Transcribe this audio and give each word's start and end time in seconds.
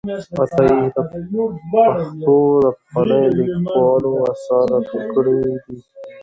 عطایي 0.41 0.83
د 0.93 0.97
پښتو 1.09 1.43
د 2.63 2.65
پخوانیو 2.79 3.33
لیکوالو 3.37 4.09
آثار 4.31 4.65
راټول 4.73 5.03
کړي 5.13 5.35
دي. 5.43 5.55